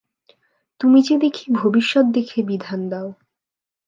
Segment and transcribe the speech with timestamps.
[0.79, 3.07] তুমি যে দেখি ভবিষ্যৎ দেখে বিধান দাও।